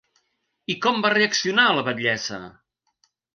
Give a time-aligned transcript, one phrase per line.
[0.73, 2.41] I com va reaccionar la batllessa?